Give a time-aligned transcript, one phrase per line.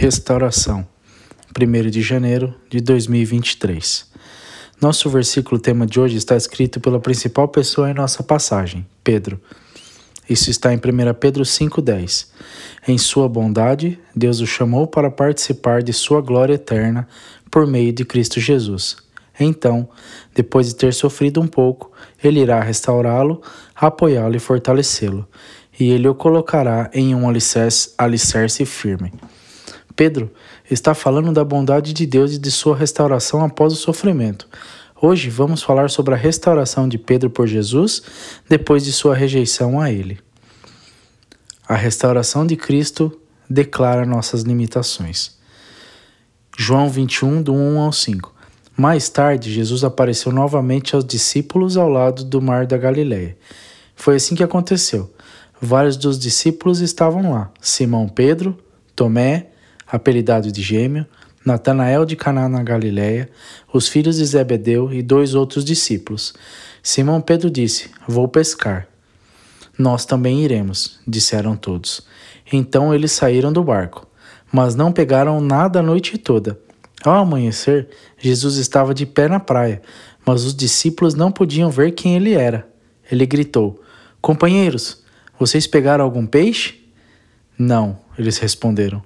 [0.00, 0.86] Restauração,
[1.60, 4.08] 1 de janeiro de 2023.
[4.80, 9.40] Nosso versículo tema de hoje está escrito pela principal pessoa em nossa passagem, Pedro.
[10.30, 10.80] Isso está em 1
[11.18, 12.28] Pedro 5,10.
[12.86, 17.08] Em sua bondade, Deus o chamou para participar de sua glória eterna
[17.50, 18.98] por meio de Cristo Jesus.
[19.40, 19.88] Então,
[20.32, 21.90] depois de ter sofrido um pouco,
[22.22, 23.42] ele irá restaurá-lo,
[23.74, 25.26] apoiá-lo e fortalecê-lo,
[25.78, 29.12] e ele o colocará em um alicerce, alicerce firme.
[29.98, 30.30] Pedro
[30.70, 34.46] está falando da bondade de Deus e de sua restauração após o sofrimento.
[35.02, 38.00] Hoje vamos falar sobre a restauração de Pedro por Jesus
[38.48, 40.20] depois de sua rejeição a ele.
[41.66, 43.10] A restauração de Cristo
[43.50, 45.36] declara nossas limitações.
[46.56, 48.32] João 21, do 1 ao 5.
[48.76, 53.36] Mais tarde, Jesus apareceu novamente aos discípulos ao lado do mar da Galiléia.
[53.96, 55.12] Foi assim que aconteceu.
[55.60, 58.56] Vários dos discípulos estavam lá: Simão Pedro,
[58.94, 59.48] Tomé,
[59.90, 61.06] apelidado de Gêmeo,
[61.44, 63.30] Natanael de Caná na Galiléia,
[63.72, 66.34] os filhos de Zebedeu e dois outros discípulos.
[66.82, 68.86] Simão Pedro disse: Vou pescar.
[69.78, 72.06] Nós também iremos, disseram todos.
[72.52, 74.06] Então eles saíram do barco,
[74.52, 76.58] mas não pegaram nada a noite toda.
[77.04, 79.80] Ao amanhecer, Jesus estava de pé na praia,
[80.26, 82.68] mas os discípulos não podiam ver quem ele era.
[83.10, 83.80] Ele gritou:
[84.20, 85.02] Companheiros,
[85.38, 86.74] vocês pegaram algum peixe?
[87.56, 89.02] Não, eles responderam.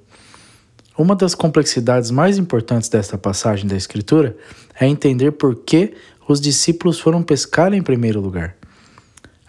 [0.96, 4.36] Uma das complexidades mais importantes desta passagem da Escritura
[4.78, 5.94] é entender por que
[6.28, 8.54] os discípulos foram pescar em primeiro lugar.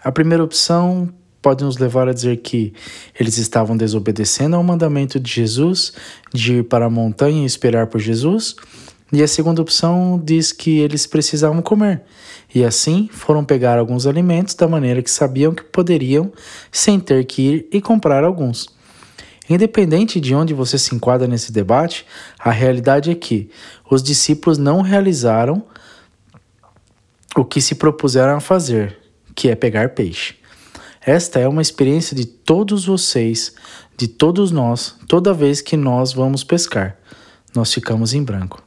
[0.02, 2.72] A primeira opção pode nos levar a dizer que
[3.20, 5.92] eles estavam desobedecendo ao mandamento de Jesus
[6.32, 8.56] de ir para a montanha e esperar por Jesus,
[9.12, 12.02] e a segunda opção diz que eles precisavam comer,
[12.54, 16.32] e assim foram pegar alguns alimentos da maneira que sabiam que poderiam,
[16.72, 18.74] sem ter que ir e comprar alguns.
[19.48, 22.06] Independente de onde você se enquadra nesse debate,
[22.38, 23.50] a realidade é que
[23.90, 25.62] os discípulos não realizaram
[27.36, 28.98] o que se propuseram a fazer,
[29.34, 30.36] que é pegar peixe.
[31.00, 33.54] Esta é uma experiência de todos vocês,
[33.96, 36.96] de todos nós, toda vez que nós vamos pescar.
[37.54, 38.62] Nós ficamos em branco.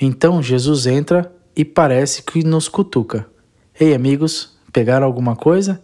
[0.00, 3.26] Então Jesus entra e parece que nos cutuca.
[3.78, 5.82] Ei, amigos, pegaram alguma coisa?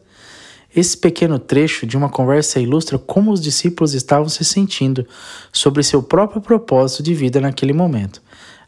[0.75, 5.07] Esse pequeno trecho de uma conversa ilustra como os discípulos estavam se sentindo
[5.53, 8.21] sobre seu próprio propósito de vida naquele momento.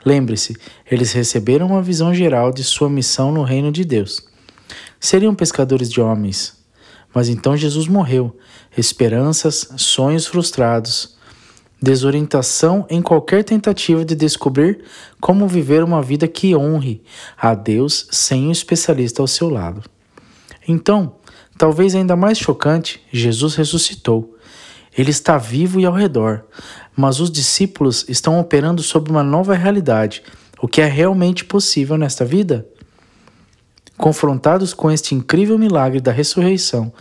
[0.05, 0.57] Lembre-se,
[0.89, 4.25] eles receberam uma visão geral de sua missão no reino de Deus.
[5.01, 6.57] Seriam pescadores de homens.
[7.13, 8.37] Mas então Jesus morreu.
[8.77, 11.17] Esperanças, sonhos frustrados,
[11.81, 14.85] desorientação em qualquer tentativa de descobrir
[15.21, 17.03] como viver uma vida que honre
[17.37, 19.83] a Deus sem um especialista ao seu lado.
[20.69, 21.17] Então,
[21.59, 24.37] Talvez ainda mais chocante, Jesus ressuscitou.
[24.97, 26.45] Ele está vivo e ao redor,
[26.95, 30.23] mas os discípulos estão operando sob uma nova realidade,
[30.61, 32.67] o que é realmente possível nesta vida?
[33.99, 36.93] Confrontados com este incrível milagre da ressurreição,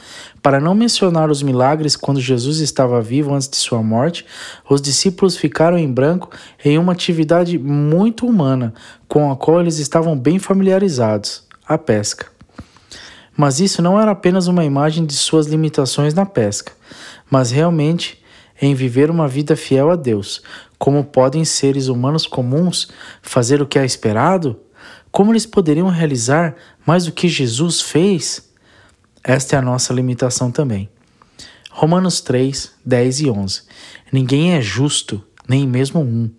[0.42, 4.26] para não mencionar os milagres quando Jesus estava vivo antes de sua morte,
[4.70, 6.30] os discípulos ficaram em branco
[6.64, 8.74] em uma atividade muito humana
[9.08, 12.35] com a qual eles estavam bem familiarizados: a pesca.
[13.36, 16.72] Mas isso não era apenas uma imagem de suas limitações na pesca,
[17.30, 18.24] mas realmente
[18.62, 20.42] em viver uma vida fiel a Deus.
[20.78, 22.88] Como podem seres humanos comuns
[23.22, 24.60] fazer o que é esperado?
[25.12, 28.50] Como eles poderiam realizar mais do que Jesus fez?
[29.24, 30.90] Esta é a nossa limitação também.
[31.72, 33.64] Romanos 3, 10 e 11.
[34.12, 36.30] Ninguém é justo, nem mesmo um.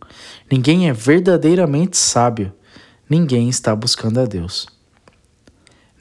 [0.50, 2.52] Ninguém é verdadeiramente sábio.
[3.08, 4.66] Ninguém está buscando a Deus.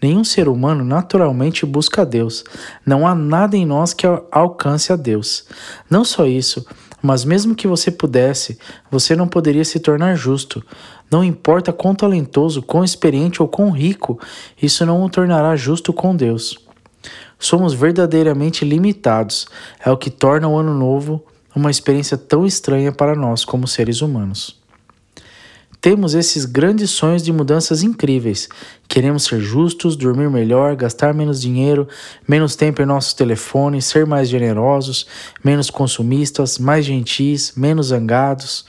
[0.06, 2.44] Nenhum ser humano naturalmente busca Deus.
[2.86, 5.48] Não há nada em nós que alcance a Deus.
[5.90, 6.64] Não só isso,
[7.02, 8.60] mas mesmo que você pudesse,
[8.92, 10.64] você não poderia se tornar justo.
[11.10, 14.20] Não importa quão talentoso, quão experiente ou quão rico,
[14.62, 16.56] isso não o tornará justo com Deus.
[17.40, 19.48] Somos verdadeiramente limitados.
[19.84, 24.04] É o que torna o Ano Novo uma experiência tão estranha para nós como seres
[24.04, 24.64] humanos.
[25.86, 28.50] Temos esses grandes sonhos de mudanças incríveis.
[28.88, 31.88] Queremos ser justos, dormir melhor, gastar menos dinheiro,
[32.28, 35.06] menos tempo em nossos telefones, ser mais generosos,
[35.44, 38.66] menos consumistas, mais gentis, menos zangados.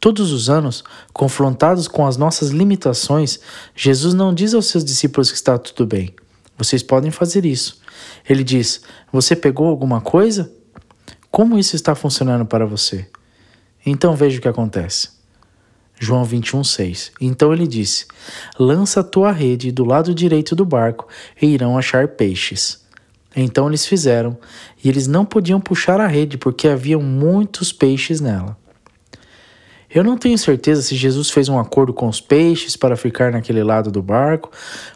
[0.00, 0.82] Todos os anos,
[1.12, 3.38] confrontados com as nossas limitações,
[3.76, 6.12] Jesus não diz aos seus discípulos que está tudo bem.
[6.58, 7.80] Vocês podem fazer isso.
[8.28, 8.80] Ele diz:
[9.12, 10.50] Você pegou alguma coisa?
[11.30, 13.08] Como isso está funcionando para você?
[13.86, 15.19] Então veja o que acontece.
[16.02, 17.12] João 21, 6.
[17.20, 18.06] Então ele disse:
[18.58, 21.06] Lança a tua rede do lado direito do barco
[21.40, 22.80] e irão achar peixes.
[23.36, 24.36] Então eles fizeram,
[24.82, 28.56] e eles não podiam puxar a rede porque havia muitos peixes nela.
[29.92, 33.62] Eu não tenho certeza se Jesus fez um acordo com os peixes para ficar naquele
[33.62, 34.50] lado do barco,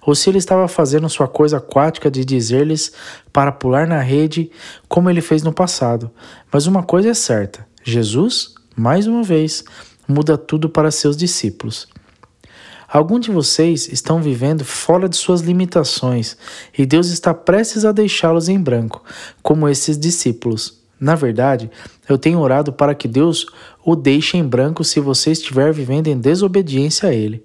[0.06, 2.92] ou se ele estava fazendo sua coisa aquática de dizer-lhes
[3.32, 4.50] para pular na rede,
[4.88, 6.10] como ele fez no passado.
[6.50, 9.64] Mas uma coisa é certa: Jesus, mais uma vez,
[10.08, 11.88] muda tudo para seus discípulos.
[12.88, 16.36] Alguns de vocês estão vivendo fora de suas limitações
[16.78, 19.02] e Deus está prestes a deixá-los em branco,
[19.42, 20.80] como esses discípulos.
[21.00, 21.70] Na verdade,
[22.08, 23.46] eu tenho orado para que Deus
[23.84, 27.44] o deixe em branco se você estiver vivendo em desobediência a Ele.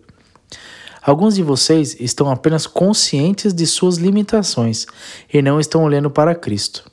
[1.02, 4.86] Alguns de vocês estão apenas conscientes de suas limitações
[5.34, 6.90] e não estão olhando para Cristo.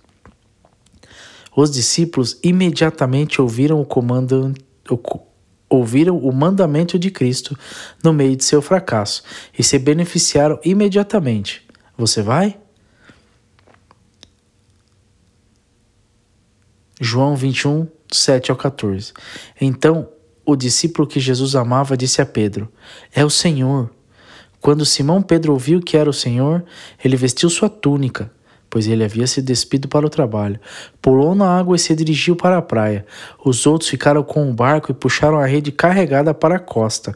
[1.54, 4.54] Os discípulos imediatamente ouviram o comando,
[5.68, 7.56] ouviram o mandamento de Cristo
[8.02, 9.22] no meio de seu fracasso
[9.58, 11.66] e se beneficiaram imediatamente.
[11.96, 12.58] Você vai?
[17.00, 19.12] João 21, 7 ao 14.
[19.60, 20.08] Então
[20.44, 22.72] o discípulo que Jesus amava disse a Pedro:
[23.12, 23.90] É o Senhor.
[24.60, 26.64] Quando Simão Pedro ouviu que era o Senhor,
[27.04, 28.30] ele vestiu sua túnica
[28.68, 30.58] pois ele havia se despido para o trabalho.
[31.00, 33.06] Pulou na água e se dirigiu para a praia.
[33.44, 37.14] Os outros ficaram com o barco e puxaram a rede carregada para a costa,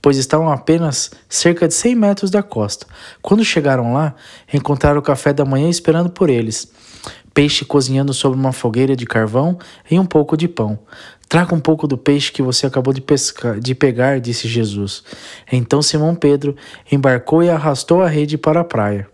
[0.00, 2.86] pois estavam apenas cerca de 100 metros da costa.
[3.20, 4.14] Quando chegaram lá,
[4.52, 6.70] encontraram o café da manhã esperando por eles.
[7.34, 9.58] Peixe cozinhando sobre uma fogueira de carvão
[9.90, 10.78] e um pouco de pão.
[11.28, 15.02] Traga um pouco do peixe que você acabou de, pescar, de pegar, disse Jesus.
[15.50, 16.54] Então Simão Pedro
[16.90, 19.08] embarcou e arrastou a rede para a praia.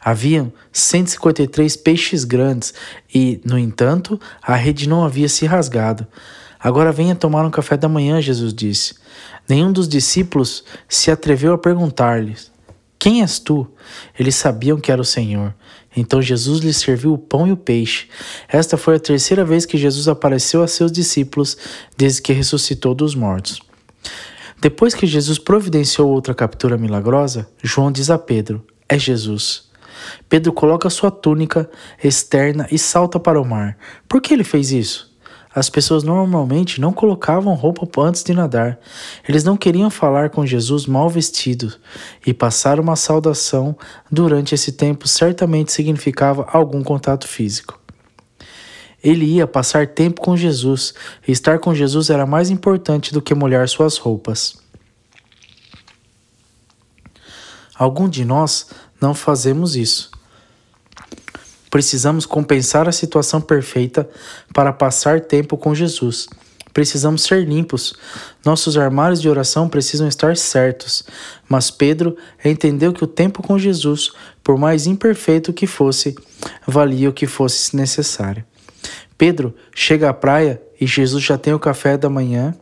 [0.00, 2.74] Haviam 153 peixes grandes
[3.14, 6.06] e, no entanto, a rede não havia se rasgado.
[6.58, 8.94] Agora venha tomar um café da manhã, Jesus disse.
[9.48, 12.52] Nenhum dos discípulos se atreveu a perguntar-lhes:
[12.98, 13.66] Quem és tu?
[14.18, 15.54] Eles sabiam que era o Senhor.
[15.96, 18.08] Então Jesus lhes serviu o pão e o peixe.
[18.48, 21.56] Esta foi a terceira vez que Jesus apareceu a seus discípulos
[21.96, 23.60] desde que ressuscitou dos mortos.
[24.60, 29.70] Depois que Jesus providenciou outra captura milagrosa, João diz a Pedro: é Jesus.
[30.28, 31.70] Pedro coloca sua túnica
[32.02, 33.76] externa e salta para o mar.
[34.08, 35.12] Por que ele fez isso?
[35.54, 38.78] As pessoas normalmente não colocavam roupa antes de nadar.
[39.28, 41.74] Eles não queriam falar com Jesus mal vestido,
[42.26, 43.76] e passar uma saudação
[44.10, 47.78] durante esse tempo certamente significava algum contato físico.
[49.04, 50.94] Ele ia passar tempo com Jesus,
[51.28, 54.61] e estar com Jesus era mais importante do que molhar suas roupas.
[57.74, 58.66] Algum de nós
[59.00, 60.10] não fazemos isso.
[61.70, 64.08] Precisamos compensar a situação perfeita
[64.52, 66.28] para passar tempo com Jesus.
[66.72, 67.94] Precisamos ser limpos.
[68.44, 71.02] Nossos armários de oração precisam estar certos.
[71.48, 74.10] Mas Pedro entendeu que o tempo com Jesus,
[74.42, 76.14] por mais imperfeito que fosse,
[76.66, 78.44] valia o que fosse necessário.
[79.16, 82.54] Pedro chega à praia e Jesus já tem o café da manhã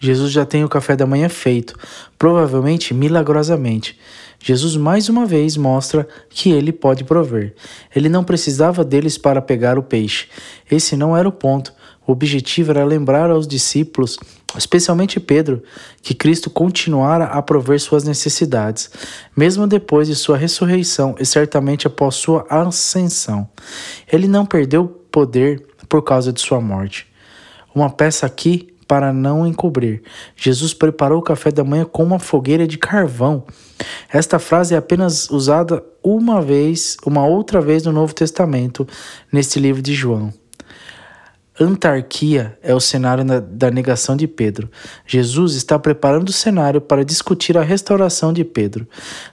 [0.00, 1.78] Jesus já tem o café da manhã feito,
[2.18, 3.98] provavelmente milagrosamente.
[4.42, 7.54] Jesus mais uma vez mostra que ele pode prover.
[7.94, 10.28] Ele não precisava deles para pegar o peixe.
[10.70, 11.74] Esse não era o ponto.
[12.06, 14.18] O objetivo era lembrar aos discípulos,
[14.56, 15.62] especialmente Pedro,
[16.02, 18.90] que Cristo continuara a prover suas necessidades,
[19.36, 23.46] mesmo depois de sua ressurreição e certamente após sua ascensão.
[24.10, 27.06] Ele não perdeu poder por causa de sua morte.
[27.74, 30.02] Uma peça aqui para não encobrir.
[30.34, 33.44] Jesus preparou o café da manhã com uma fogueira de carvão.
[34.12, 38.84] Esta frase é apenas usada uma vez, uma outra vez no Novo Testamento,
[39.32, 40.34] neste livro de João.
[41.62, 44.70] Antarquia é o cenário da negação de Pedro.
[45.06, 48.88] Jesus está preparando o cenário para discutir a restauração de Pedro.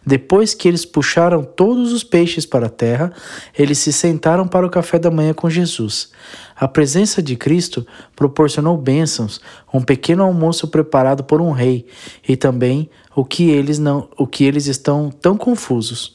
[0.05, 3.13] Depois que eles puxaram todos os peixes para a terra,
[3.57, 6.11] eles se sentaram para o café da manhã com Jesus.
[6.53, 9.39] A presença de Cristo proporcionou bênçãos,
[9.73, 11.85] um pequeno almoço preparado por um rei,
[12.27, 16.13] e também o que eles não, o que eles estão tão confusos.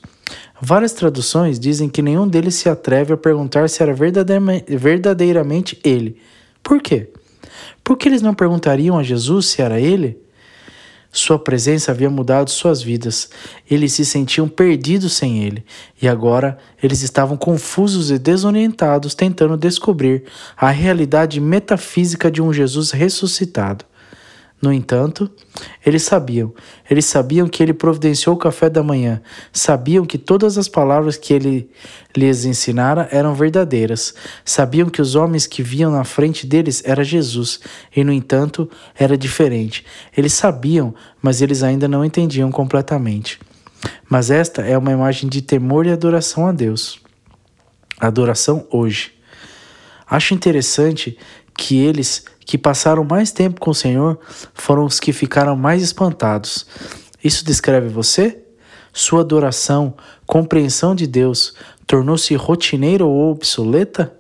[0.65, 6.17] Várias traduções dizem que nenhum deles se atreve a perguntar se era verdadeiramente ele.
[6.63, 7.11] Por quê?
[7.83, 10.23] Por que eles não perguntariam a Jesus se era ele?
[11.11, 13.29] Sua presença havia mudado suas vidas.
[13.69, 15.65] Eles se sentiam perdidos sem ele,
[16.01, 20.23] e agora eles estavam confusos e desorientados tentando descobrir
[20.57, 23.85] a realidade metafísica de um Jesus ressuscitado.
[24.63, 25.29] No entanto,
[25.85, 26.55] eles sabiam,
[26.89, 29.21] eles sabiam que ele providenciou o café da manhã,
[29.53, 31.69] sabiam que todas as palavras que ele
[32.17, 34.15] lhes ensinara eram verdadeiras,
[34.45, 37.59] sabiam que os homens que viam na frente deles era Jesus,
[37.95, 39.85] e no entanto era diferente.
[40.17, 43.41] Eles sabiam, mas eles ainda não entendiam completamente.
[44.09, 47.01] Mas esta é uma imagem de temor e adoração a Deus.
[47.99, 49.11] Adoração hoje.
[50.09, 51.19] Acho interessante
[51.57, 54.19] que eles que passaram mais tempo com o Senhor
[54.53, 56.67] foram os que ficaram mais espantados.
[57.23, 58.43] Isso descreve você?
[58.93, 59.95] Sua adoração,
[60.27, 61.55] compreensão de Deus,
[61.87, 64.15] tornou-se rotineira ou obsoleta?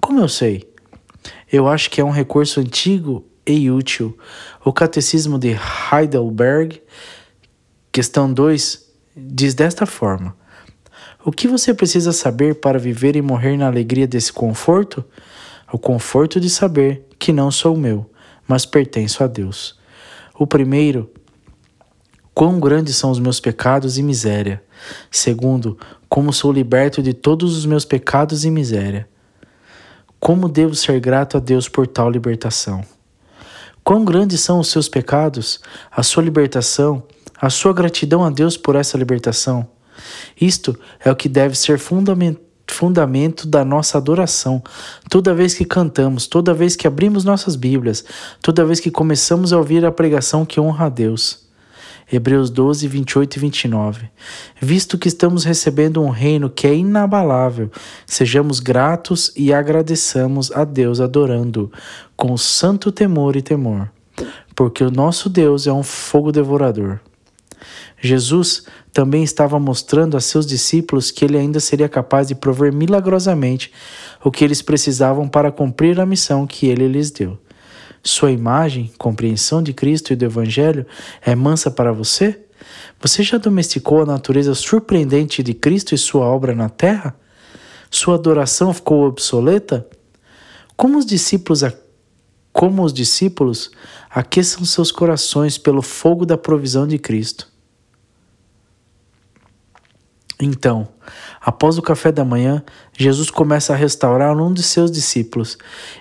[0.00, 0.68] Como eu sei?
[1.50, 4.16] Eu acho que é um recurso antigo e útil.
[4.64, 5.56] O Catecismo de
[5.92, 6.82] Heidelberg,
[7.90, 10.36] questão 2, diz desta forma:
[11.24, 15.04] O que você precisa saber para viver e morrer na alegria desse conforto?
[15.72, 18.10] O conforto de saber que não sou meu,
[18.46, 19.74] mas pertenço a Deus.
[20.38, 21.10] O primeiro,
[22.34, 24.62] quão grandes são os meus pecados e miséria.
[25.10, 25.78] Segundo,
[26.10, 29.08] como sou liberto de todos os meus pecados e miséria.
[30.20, 32.84] Como devo ser grato a Deus por tal libertação?
[33.82, 35.58] Quão grandes são os seus pecados,
[35.90, 37.02] a sua libertação,
[37.40, 39.66] a sua gratidão a Deus por essa libertação?
[40.38, 41.78] Isto é o que deve ser
[42.68, 44.62] fundamento da nossa adoração.
[45.10, 48.04] Toda vez que cantamos, toda vez que abrimos nossas Bíblias,
[48.40, 51.42] toda vez que começamos a ouvir a pregação que honra a Deus.
[52.12, 54.10] Hebreus 12, 28 e 29.
[54.60, 57.70] Visto que estamos recebendo um reino que é inabalável,
[58.06, 61.72] sejamos gratos e agradeçamos a Deus adorando
[62.14, 63.90] com santo temor e temor,
[64.54, 67.00] porque o nosso Deus é um fogo devorador.
[68.00, 73.72] Jesus também estava mostrando a seus discípulos que ele ainda seria capaz de prover milagrosamente
[74.22, 77.38] o que eles precisavam para cumprir a missão que ele lhes deu.
[78.02, 80.84] Sua imagem, compreensão de Cristo e do Evangelho
[81.20, 82.40] é mansa para você?
[83.00, 87.14] Você já domesticou a natureza surpreendente de Cristo e sua obra na terra?
[87.90, 89.86] Sua adoração ficou obsoleta?
[90.76, 91.62] Como os discípulos,
[92.52, 93.70] como os discípulos
[94.10, 97.51] aqueçam seus corações pelo fogo da provisão de Cristo?
[100.44, 100.88] Então,
[101.40, 102.64] após o café da manhã,
[102.98, 105.56] Jesus começa a restaurar um de seus discípulos.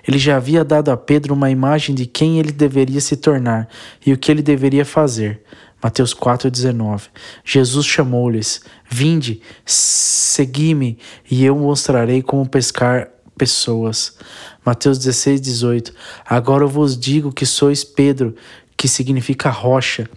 [0.07, 3.69] Ele já havia dado a Pedro uma imagem de quem ele deveria se tornar
[4.03, 5.43] e o que ele deveria fazer.
[5.81, 7.03] Mateus 4,19
[7.45, 10.97] Jesus chamou-lhes: Vinde, segui-me,
[11.29, 14.17] e eu mostrarei como pescar pessoas.
[14.65, 15.93] Mateus 16, 18
[16.25, 18.35] Agora eu vos digo que sois Pedro,
[18.75, 20.09] que significa rocha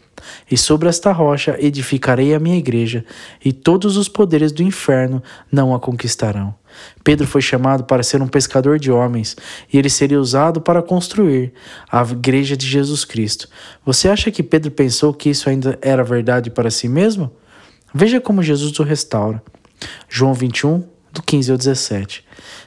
[0.51, 3.05] e sobre esta rocha edificarei a minha igreja,
[3.45, 6.55] e todos os poderes do inferno não a conquistarão.
[7.03, 9.37] Pedro foi chamado para ser um pescador de homens,
[9.73, 11.53] e ele seria usado para construir
[11.91, 13.49] a igreja de Jesus Cristo.
[13.85, 17.31] Você acha que Pedro pensou que isso ainda era verdade para si mesmo?
[17.95, 19.43] Veja como Jesus o restaura.
[20.09, 22.25] João 21, do 15 ao 17.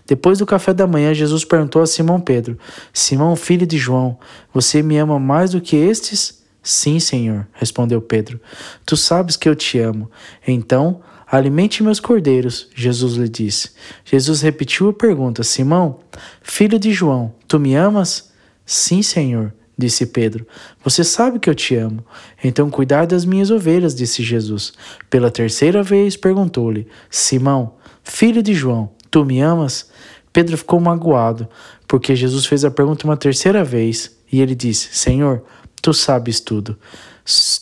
[0.08, 2.58] Depois do café da manhã, Jesus perguntou a Simão Pedro:
[2.94, 4.18] Simão, filho de João,
[4.54, 6.37] você me ama mais do que estes?
[6.62, 8.42] Sim, Senhor, respondeu Pedro.
[8.86, 10.10] Tu sabes que eu te amo.
[10.46, 13.72] Então, alimente meus cordeiros, Jesus lhe disse.
[14.04, 16.00] Jesus repetiu a pergunta: Simão,
[16.42, 18.32] filho de João, tu me amas?
[18.66, 20.46] Sim, Senhor, disse Pedro.
[20.84, 22.04] Você sabe que eu te amo.
[22.44, 24.74] Então, cuidar das minhas ovelhas, disse Jesus.
[25.10, 29.90] Pela terceira vez, perguntou-lhe: Simão, filho de João, tu me amas?
[30.34, 31.48] Pedro ficou magoado,
[31.88, 35.44] porque Jesus fez a pergunta uma terceira vez, e ele disse: Senhor,
[35.88, 36.78] Tu sabes tudo.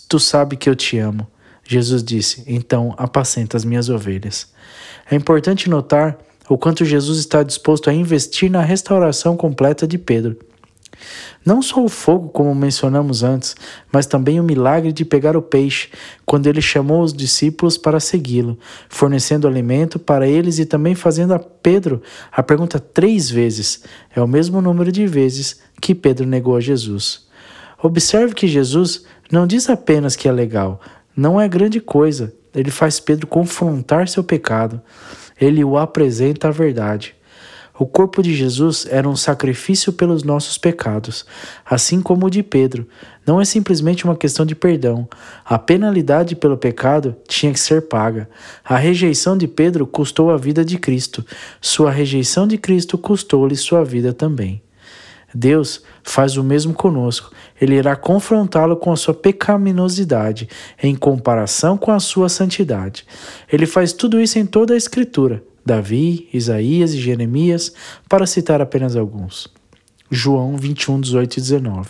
[0.09, 1.27] Tu sabes que eu te amo.
[1.63, 4.51] Jesus disse: Então apacenta as minhas ovelhas.
[5.11, 6.17] É importante notar
[6.49, 10.39] o quanto Jesus está disposto a investir na restauração completa de Pedro.
[11.45, 13.55] Não só o fogo, como mencionamos antes,
[13.91, 15.89] mas também o milagre de pegar o peixe,
[16.25, 18.57] quando ele chamou os discípulos para segui-lo,
[18.89, 22.01] fornecendo alimento para eles e também fazendo a Pedro
[22.31, 23.83] a pergunta três vezes.
[24.15, 27.23] É o mesmo número de vezes que Pedro negou a Jesus.
[27.85, 30.81] Observe que Jesus não diz apenas que é legal,
[31.15, 32.33] não é grande coisa.
[32.51, 34.81] Ele faz Pedro confrontar seu pecado.
[35.39, 37.13] Ele o apresenta à verdade.
[37.77, 41.27] O corpo de Jesus era um sacrifício pelos nossos pecados,
[41.63, 42.87] assim como o de Pedro.
[43.23, 45.07] Não é simplesmente uma questão de perdão.
[45.45, 48.27] A penalidade pelo pecado tinha que ser paga.
[48.63, 51.23] A rejeição de Pedro custou a vida de Cristo.
[51.61, 54.64] Sua rejeição de Cristo custou-lhe sua vida também.
[55.35, 57.31] Deus faz o mesmo conosco.
[57.59, 60.47] Ele irá confrontá-lo com a sua pecaminosidade
[60.81, 63.05] em comparação com a sua santidade.
[63.51, 67.73] Ele faz tudo isso em toda a Escritura, Davi, Isaías e Jeremias,
[68.07, 69.53] para citar apenas alguns.
[70.09, 71.89] João 21, 18 e 19.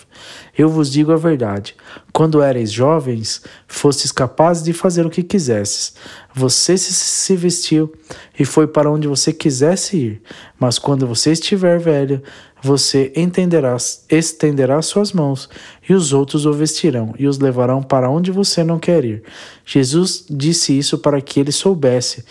[0.58, 1.76] Eu vos digo a verdade:
[2.14, 5.96] quando erais jovens, fostes capazes de fazer o que quisesses.
[6.34, 7.94] Você se vestiu
[8.40, 10.22] e foi para onde você quisesse ir.
[10.58, 12.24] Mas quando você estiver velho,
[12.66, 13.78] você entenderá,
[14.10, 15.48] estenderá suas mãos,
[15.88, 19.24] e os outros o vestirão e os levarão para onde você não quer ir.
[19.64, 22.26] Jesus disse isso para que ele soubesse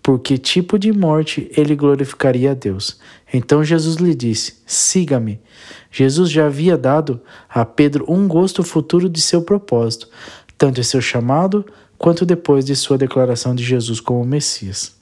[0.00, 3.00] por que tipo de morte ele glorificaria a Deus.
[3.32, 5.40] Então Jesus lhe disse: Siga-me.
[5.90, 10.08] Jesus já havia dado a Pedro um gosto futuro de seu propósito,
[10.56, 11.66] tanto em seu chamado
[11.98, 14.99] quanto depois de sua declaração de Jesus como Messias.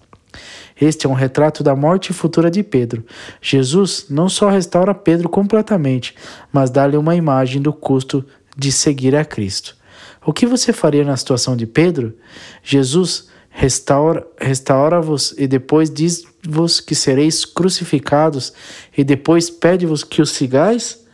[0.81, 3.05] Este é um retrato da morte futura de Pedro.
[3.41, 6.15] Jesus não só restaura Pedro completamente,
[6.53, 8.25] mas dá-lhe uma imagem do custo
[8.57, 9.77] de seguir a Cristo.
[10.25, 12.15] O que você faria na situação de Pedro?
[12.63, 15.01] Jesus restaura-vos restaura
[15.37, 18.53] e depois diz-vos que sereis crucificados
[18.97, 21.05] e depois pede-vos que os sigais?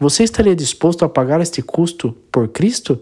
[0.00, 3.00] Você estaria disposto a pagar este custo por Cristo?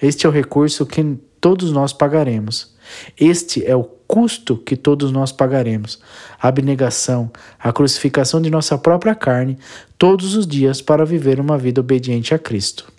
[0.00, 2.75] Este é o recurso que todos nós pagaremos.
[3.18, 6.00] Este é o custo que todos nós pagaremos.
[6.40, 9.58] A abnegação, a crucificação de nossa própria carne,
[9.98, 12.92] todos os dias para viver uma vida obediente a Cristo.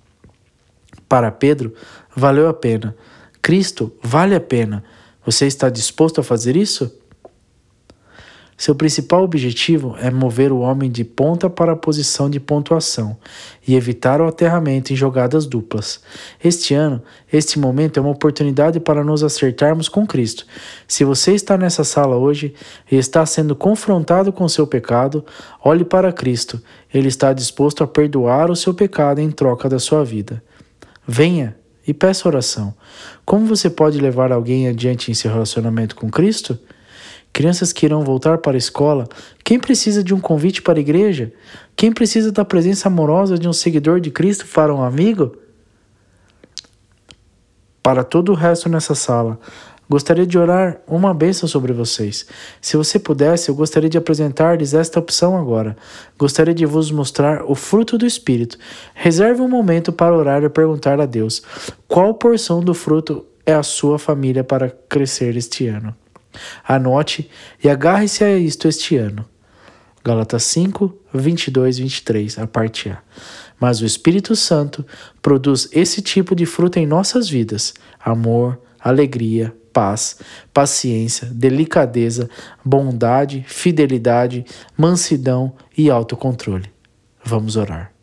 [1.08, 1.74] Para Pedro,
[2.16, 2.96] valeu a pena
[3.48, 4.84] Cristo vale a pena.
[5.26, 6.94] Você está disposto a fazer isso?
[8.58, 13.16] Seu principal objetivo é mover o homem de ponta para a posição de pontuação
[13.68, 16.02] e evitar o aterramento em jogadas duplas.
[16.44, 20.44] Este ano, este momento é uma oportunidade para nos acertarmos com Cristo.
[20.88, 22.56] Se você está nessa sala hoje
[22.92, 25.24] e está sendo confrontado com seu pecado,
[25.64, 26.60] olhe para Cristo.
[26.92, 30.44] Ele está disposto a perdoar o seu pecado em troca da sua vida.
[31.08, 31.56] Venha
[31.88, 32.74] e peça oração.
[33.24, 36.58] Como você pode levar alguém adiante em seu relacionamento com Cristo?
[37.38, 39.08] Crianças que irão voltar para a escola,
[39.44, 41.32] quem precisa de um convite para a igreja?
[41.76, 45.38] Quem precisa da presença amorosa de um seguidor de Cristo para um amigo?
[47.84, 49.40] Para todo o resto nessa sala,
[49.88, 52.26] Gostaria de orar uma bênção sobre vocês.
[52.60, 55.78] Se você pudesse, eu gostaria de apresentar-lhes esta opção agora.
[56.18, 58.58] Gostaria de vos mostrar o fruto do Espírito.
[58.94, 61.42] Reserve um momento para orar e perguntar a Deus
[61.88, 65.96] qual porção do fruto é a sua família para crescer este ano.
[66.68, 67.30] Anote
[67.64, 69.26] e agarre-se a isto este ano.
[70.04, 73.00] Galatas 5, 22, 23, a parte A.
[73.60, 74.86] Mas o Espírito Santo
[75.22, 80.20] produz esse tipo de fruto em nossas vidas: amor, alegria, paz,
[80.54, 82.30] paciência, delicadeza,
[82.64, 84.46] bondade, fidelidade,
[84.78, 86.72] mansidão e autocontrole.
[87.24, 87.97] Vamos orar.